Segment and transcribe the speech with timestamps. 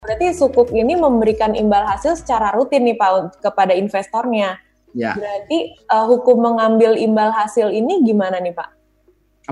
[0.00, 4.56] Berarti sukuk ini memberikan imbal hasil secara rutin nih Pak kepada investornya.
[4.96, 5.12] Ya.
[5.12, 8.68] Berarti uh, hukum mengambil imbal hasil ini gimana nih Pak?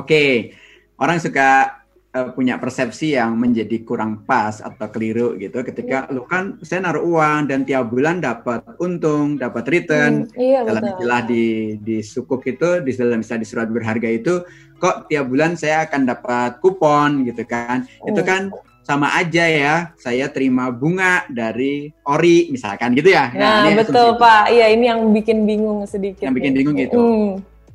[0.00, 0.56] Oke,
[0.96, 1.84] orang suka
[2.16, 7.04] uh, punya persepsi yang menjadi kurang pas atau keliru gitu ketika lu kan saya naruh
[7.04, 10.32] uang dan tiap bulan dapat untung, dapat return.
[10.32, 10.92] Hmm, iya, dalam betul.
[10.96, 11.44] istilah di
[11.76, 14.40] di sukuk itu di dalam istilah di surat berharga itu
[14.80, 17.84] kok tiap bulan saya akan dapat kupon gitu kan.
[17.84, 18.08] Hmm.
[18.16, 18.48] Itu kan
[18.88, 23.28] sama aja ya saya terima bunga dari ori misalkan gitu ya.
[23.36, 24.48] Nah, nah betul Pak.
[24.48, 26.24] Iya ini yang bikin bingung sedikit.
[26.24, 26.96] Yang bikin bingung gitu.
[26.96, 27.32] Hmm.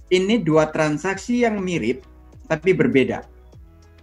[0.10, 2.02] Ini dua transaksi yang mirip
[2.50, 3.30] tapi berbeda.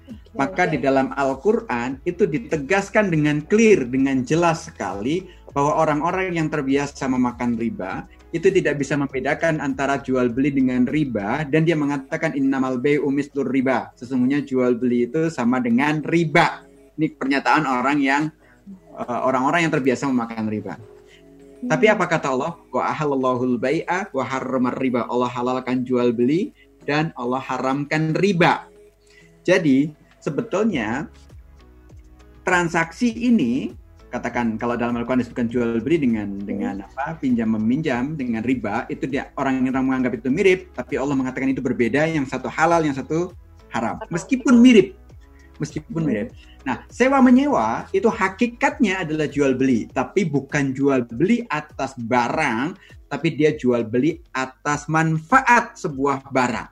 [0.07, 0.79] Okay, Maka okay.
[0.79, 7.59] di dalam Al-Qur'an itu ditegaskan dengan clear dengan jelas sekali bahwa orang-orang yang terbiasa memakan
[7.59, 13.11] riba itu tidak bisa membedakan antara jual beli dengan riba dan dia mengatakan innamal bai'u
[13.11, 13.91] mislur riba.
[13.99, 16.70] Sesungguhnya jual beli itu sama dengan riba
[17.01, 18.23] ini pernyataan orang yang
[18.93, 20.77] uh, orang-orang yang terbiasa memakan riba.
[21.65, 22.53] Tapi apa kata Allah?
[22.69, 25.09] Wa ahallallahu bai'a wa harramar riba.
[25.09, 26.53] Allah halalkan jual beli
[26.85, 28.69] dan Allah haramkan riba.
[29.45, 31.09] Jadi sebetulnya
[32.45, 33.73] transaksi ini
[34.13, 39.07] katakan kalau dalam Al-Quran disebutkan jual beli dengan dengan apa pinjam meminjam dengan riba itu
[39.07, 42.91] dia orang yang menganggap itu mirip tapi Allah mengatakan itu berbeda yang satu halal yang
[42.91, 43.31] satu
[43.71, 44.99] haram meskipun mirip
[45.61, 51.97] meskipun mirip Nah, sewa menyewa itu hakikatnya adalah jual beli, tapi bukan jual beli atas
[51.97, 52.77] barang,
[53.09, 56.69] tapi dia jual beli atas manfaat sebuah barang.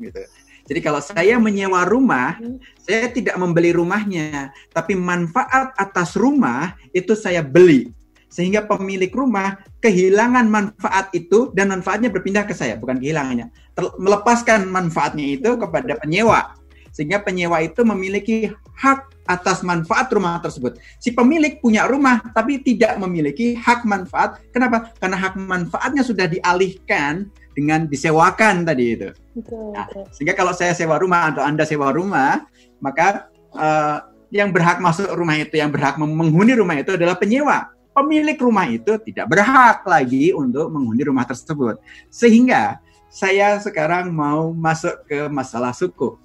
[0.00, 0.22] Gitu.
[0.66, 2.40] Jadi kalau saya menyewa rumah,
[2.82, 7.92] saya tidak membeli rumahnya, tapi manfaat atas rumah itu saya beli.
[8.26, 13.52] Sehingga pemilik rumah kehilangan manfaat itu dan manfaatnya berpindah ke saya, bukan kehilangannya.
[13.76, 16.55] melepaskan manfaatnya itu kepada penyewa
[16.96, 20.80] sehingga penyewa itu memiliki hak atas manfaat rumah tersebut.
[20.96, 24.40] Si pemilik punya rumah tapi tidak memiliki hak manfaat.
[24.48, 24.96] Kenapa?
[24.96, 29.12] Karena hak manfaatnya sudah dialihkan dengan disewakan tadi itu.
[29.36, 32.48] Betul, nah, Sehingga kalau saya sewa rumah atau Anda sewa rumah,
[32.80, 34.00] maka uh,
[34.32, 37.76] yang berhak masuk rumah itu, yang berhak menghuni rumah itu adalah penyewa.
[37.92, 41.80] Pemilik rumah itu tidak berhak lagi untuk menghuni rumah tersebut.
[42.08, 46.20] Sehingga saya sekarang mau masuk ke masalah suku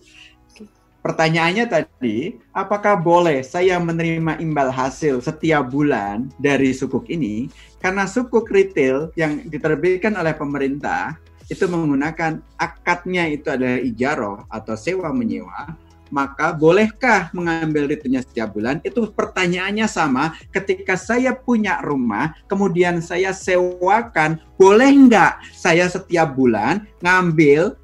[1.02, 7.50] pertanyaannya tadi, apakah boleh saya menerima imbal hasil setiap bulan dari sukuk ini?
[7.82, 11.18] Karena sukuk retail yang diterbitkan oleh pemerintah
[11.52, 15.76] itu menggunakan akadnya itu adalah ijaroh atau sewa menyewa,
[16.12, 18.84] maka bolehkah mengambil returnnya setiap bulan?
[18.84, 20.36] Itu pertanyaannya sama.
[20.52, 27.76] Ketika saya punya rumah, kemudian saya sewakan, boleh nggak saya setiap bulan ngambil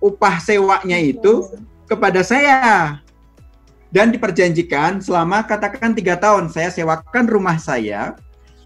[0.00, 1.44] upah sewanya itu
[1.88, 3.00] kepada saya
[3.88, 8.12] dan diperjanjikan selama katakan tiga tahun saya sewakan rumah saya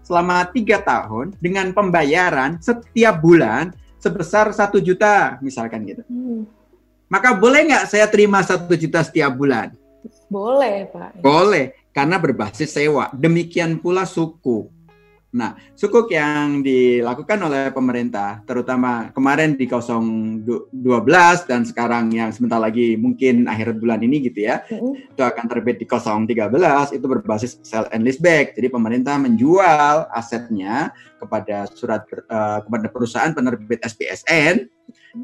[0.03, 3.71] selama tiga tahun dengan pembayaran setiap bulan
[4.03, 6.03] sebesar satu juta misalkan gitu.
[6.11, 6.43] Hmm.
[7.07, 9.71] Maka boleh nggak saya terima satu juta setiap bulan?
[10.27, 11.23] Boleh pak.
[11.23, 13.07] Boleh karena berbasis sewa.
[13.15, 14.67] Demikian pula suku.
[15.33, 20.45] Nah, sukuk yang dilakukan oleh pemerintah, terutama kemarin di 012
[21.49, 25.17] dan sekarang yang sebentar lagi mungkin akhir bulan ini gitu ya, mm-hmm.
[25.17, 28.53] itu akan terbit di 013, itu berbasis sell and lease back.
[28.53, 34.69] Jadi pemerintah menjual asetnya kepada surat uh, kepada perusahaan penerbit SPSN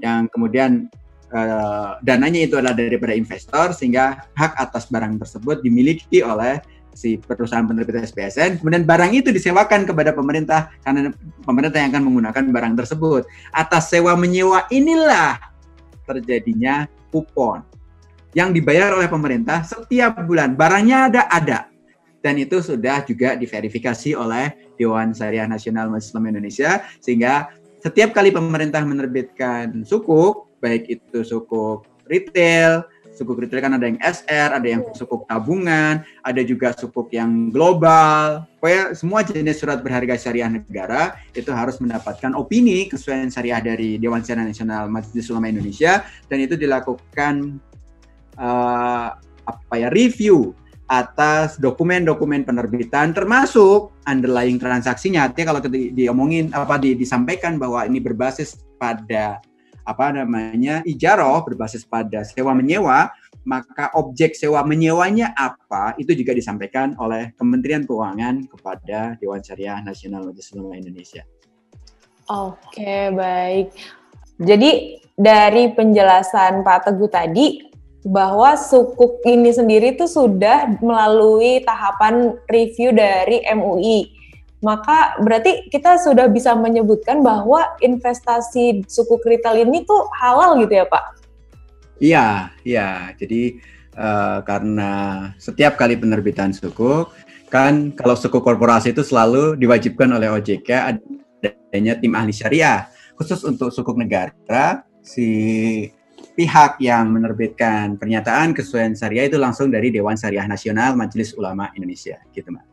[0.02, 0.90] yang kemudian
[1.34, 6.58] uh, dananya itu adalah daripada investor sehingga hak atas barang tersebut dimiliki oleh
[6.94, 11.14] si perusahaan penerbit SPSN, kemudian barang itu disewakan kepada pemerintah karena
[11.46, 13.24] pemerintah yang akan menggunakan barang tersebut.
[13.56, 15.40] Atas sewa menyewa inilah
[16.04, 17.62] terjadinya kupon
[18.38, 20.54] yang dibayar oleh pemerintah setiap bulan.
[20.54, 21.60] Barangnya ada ada
[22.20, 28.84] dan itu sudah juga diverifikasi oleh Dewan Syariah Nasional Muslim Indonesia sehingga setiap kali pemerintah
[28.84, 32.84] menerbitkan sukuk baik itu sukuk retail
[33.20, 38.48] sukuk retail kan ada yang SR, ada yang sukuk tabungan, ada juga sukuk yang global.
[38.64, 44.24] Pokoknya semua jenis surat berharga syariah negara itu harus mendapatkan opini kesesuaian syariah dari Dewan
[44.24, 47.60] Syariah Nasional Majelis Ulama Indonesia dan itu dilakukan
[48.40, 50.56] uh, apa ya review
[50.90, 55.30] atas dokumen-dokumen penerbitan termasuk underlying transaksinya.
[55.30, 59.38] Artinya kalau diomongin apa di, disampaikan bahwa ini berbasis pada
[59.84, 63.12] apa namanya ijaroh berbasis pada sewa menyewa,
[63.48, 70.28] maka objek sewa menyewanya apa itu juga disampaikan oleh Kementerian Keuangan kepada Dewan Syariah Nasional
[70.28, 71.24] Majelis Ulama Indonesia.
[72.30, 73.74] Oke, baik.
[74.40, 77.70] Jadi dari penjelasan Pak Teguh tadi,
[78.08, 84.19] bahwa sukuk ini sendiri itu sudah melalui tahapan review dari MUI.
[84.60, 90.86] Maka berarti kita sudah bisa menyebutkan bahwa investasi sukuk retail ini tuh halal gitu ya
[90.88, 91.04] Pak?
[92.00, 92.28] Iya,
[92.68, 93.16] iya.
[93.16, 93.56] Jadi
[93.96, 94.92] uh, karena
[95.40, 97.16] setiap kali penerbitan sukuk,
[97.48, 100.70] kan kalau sukuk korporasi itu selalu diwajibkan oleh OJK
[101.40, 102.92] adanya tim ahli syariah.
[103.16, 105.28] Khusus untuk sukuk negara, si
[106.40, 112.16] pihak yang menerbitkan pernyataan kesesuaian syariah itu langsung dari Dewan Syariah Nasional Majelis Ulama Indonesia,
[112.32, 112.69] gitu, Mbak.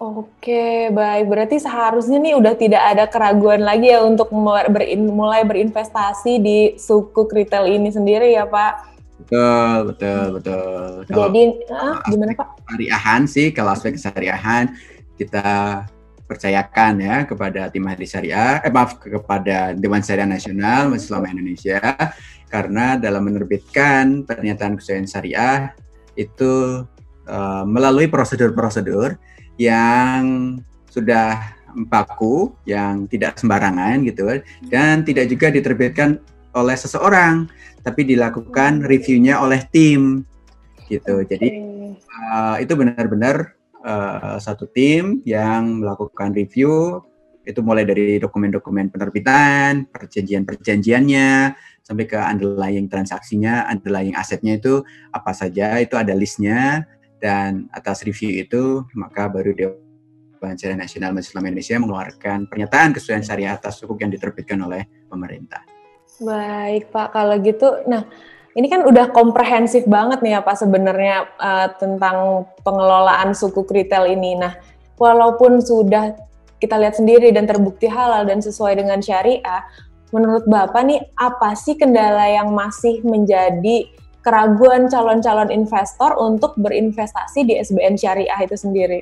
[0.00, 1.28] Oke, baik.
[1.28, 4.32] Berarti seharusnya nih udah tidak ada keraguan lagi ya untuk
[4.72, 8.96] berin, mulai berinvestasi di suku retail ini sendiri ya, Pak?
[9.20, 11.04] Betul, betul, betul.
[11.04, 12.48] Jadi, ah, gimana Pak?
[12.64, 14.72] Syariahan sih, kalau aspek syariahan
[15.20, 15.84] kita
[16.24, 21.76] percayakan ya kepada tim ahli syariah, eh maaf kepada Dewan Syariah Nasional Majelis Ulama Indonesia
[22.48, 25.76] karena dalam menerbitkan pernyataan kesesuaian syariah
[26.16, 26.86] itu
[27.28, 29.20] uh, melalui prosedur-prosedur
[29.60, 30.56] yang
[30.88, 31.52] sudah
[31.92, 34.40] baku, yang tidak sembarangan gitu
[34.72, 36.16] dan tidak juga diterbitkan
[36.56, 37.46] oleh seseorang,
[37.84, 40.24] tapi dilakukan reviewnya oleh tim
[40.88, 41.22] gitu.
[41.22, 41.60] Jadi
[42.32, 43.54] uh, itu benar-benar
[43.84, 47.04] uh, satu tim yang melakukan review.
[47.40, 55.80] Itu mulai dari dokumen-dokumen penerbitan, perjanjian-perjanjiannya, sampai ke underlying transaksinya, underlying asetnya itu apa saja,
[55.80, 56.84] itu ada listnya,
[57.20, 63.52] dan atas review itu maka baru Dewan Syariah Nasional Majelis Indonesia mengeluarkan pernyataan kesesuaian syariah
[63.54, 65.60] atas sukuk yang diterbitkan oleh pemerintah.
[66.20, 68.08] Baik Pak, kalau gitu, nah
[68.56, 74.36] ini kan udah komprehensif banget nih ya Pak sebenarnya uh, tentang pengelolaan suku retail ini.
[74.36, 74.58] Nah,
[74.98, 76.16] walaupun sudah
[76.60, 79.64] kita lihat sendiri dan terbukti halal dan sesuai dengan syariah,
[80.10, 83.86] menurut Bapak nih apa sih kendala yang masih menjadi
[84.20, 89.00] keraguan calon-calon investor untuk berinvestasi di SBN Syariah itu sendiri?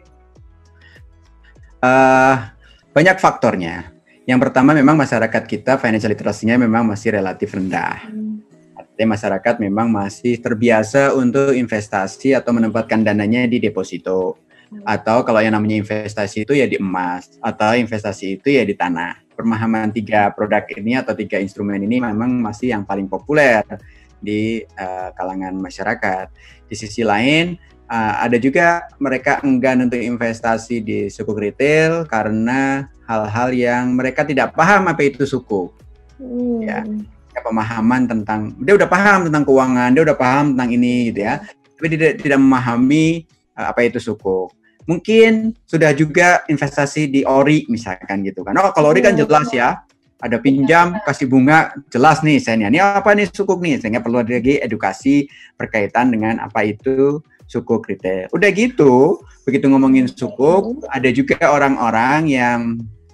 [1.78, 2.50] Uh,
[2.94, 3.94] banyak faktornya.
[4.26, 8.04] Yang pertama memang masyarakat kita financial literasinya memang masih relatif rendah.
[8.10, 8.44] Hmm.
[8.76, 14.36] Artinya masyarakat memang masih terbiasa untuk investasi atau menempatkan dananya di deposito.
[14.68, 14.84] Hmm.
[14.84, 17.40] Atau kalau yang namanya investasi itu ya di emas.
[17.40, 22.42] Atau investasi itu ya di tanah pemahaman tiga produk ini atau tiga instrumen ini memang
[22.42, 23.62] masih yang paling populer
[24.18, 26.30] di uh, kalangan masyarakat.
[26.68, 27.56] Di sisi lain,
[27.88, 34.52] uh, ada juga mereka enggan untuk investasi di suku retail karena hal-hal yang mereka tidak
[34.52, 35.72] paham apa itu suku.
[36.18, 36.60] Hmm.
[36.60, 36.82] Ya,
[37.32, 41.40] ya, pemahaman tentang dia udah paham tentang keuangan, dia udah paham tentang ini gitu ya,
[41.78, 43.24] tapi tidak tidak memahami
[43.54, 44.50] uh, apa itu suku
[44.88, 48.56] mungkin sudah juga investasi di ori misalkan gitu kan.
[48.56, 49.20] Oh kalau ori kan iya.
[49.20, 49.68] jelas ya,
[50.18, 53.78] ada pinjam kasih bunga jelas nih saya ini apa nih sukuk nih?
[53.78, 58.28] Sehingga perlu lagi edukasi berkaitan dengan apa itu sukuk retail.
[58.34, 62.60] Udah gitu, begitu ngomongin sukuk, ada juga orang-orang yang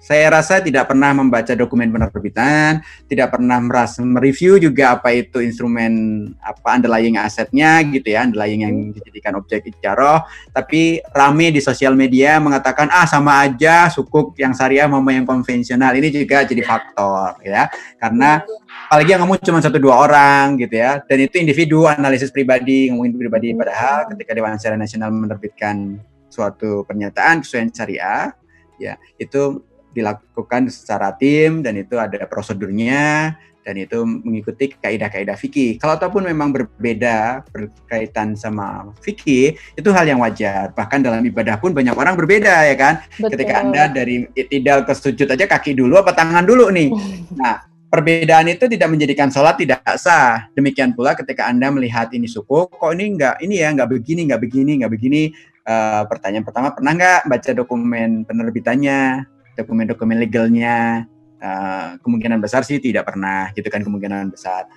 [0.05, 6.29] saya rasa tidak pernah membaca dokumen penerbitan, tidak pernah merasa mereview juga apa itu instrumen
[6.45, 10.21] apa underlying asetnya gitu ya, underlying yang dijadikan objek ijaroh,
[10.53, 15.89] tapi rame di sosial media mengatakan ah sama aja sukuk yang syariah mau yang konvensional.
[15.97, 17.65] Ini juga jadi faktor ya.
[17.97, 18.45] Karena
[18.85, 23.17] apalagi yang ngomong cuma satu dua orang gitu ya dan itu individu analisis pribadi ngomongin
[23.17, 25.97] pribadi padahal ketika Dewan Syariah Nasional menerbitkan
[26.29, 28.29] suatu pernyataan kesesuaian syariah
[28.77, 29.63] ya itu
[29.95, 33.31] dilakukan secara tim dan itu ada prosedurnya
[33.65, 35.81] dan itu mengikuti kaidah-kaidah fikih.
[35.81, 40.69] Kalau ataupun memang berbeda berkaitan sama fikih, itu hal yang wajar.
[40.77, 43.01] Bahkan dalam ibadah pun banyak orang berbeda ya kan.
[43.17, 43.33] Betul.
[43.33, 46.93] Ketika Anda dari tidak ke sujud aja kaki dulu apa tangan dulu nih.
[47.35, 50.45] Nah, perbedaan itu tidak menjadikan sholat tidak sah.
[50.53, 54.41] Demikian pula ketika Anda melihat ini suku, kok ini enggak ini ya, enggak begini, enggak
[54.45, 55.21] begini, enggak begini.
[55.65, 59.25] Uh, pertanyaan pertama, pernah nggak baca dokumen penerbitannya?
[59.55, 61.07] Dokumen-dokumen legalnya
[61.39, 64.67] uh, kemungkinan besar sih tidak pernah gitu kan kemungkinan besar.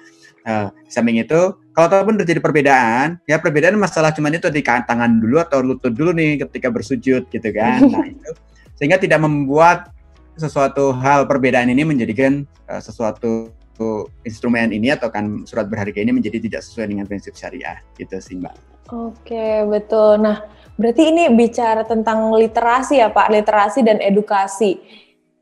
[0.47, 5.43] Uh, samping itu kalau ataupun terjadi perbedaan ya perbedaan masalah cuman itu di tangan dulu
[5.43, 7.85] atau lutut dulu nih ketika bersujud gitu kan.
[7.85, 8.31] Nah itu
[8.79, 9.91] sehingga tidak membuat
[10.39, 13.51] sesuatu hal perbedaan ini menjadikan uh, sesuatu
[14.27, 17.79] instrumen ini atau kan surat berharga ini menjadi tidak sesuai dengan prinsip syariah.
[17.95, 18.55] Gitu sih mbak.
[18.89, 20.21] Oke betul.
[20.21, 24.79] Nah Berarti ini bicara tentang literasi ya Pak, literasi dan edukasi.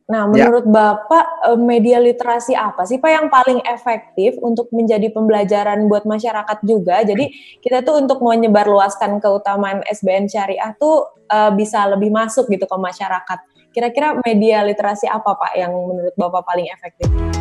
[0.09, 0.49] Nah, ya.
[0.49, 0.73] menurut ya.
[0.73, 6.59] Bapak eh, media literasi apa sih Pak yang paling efektif untuk menjadi pembelajaran buat masyarakat
[6.65, 7.05] juga?
[7.05, 7.29] Jadi
[7.61, 13.39] kita tuh untuk menyebarluaskan keutamaan SBN Syariah tuh uh, bisa lebih masuk gitu ke masyarakat.
[13.77, 17.36] Kira-kira media literasi apa Pak yang menurut Bapak paling efektif?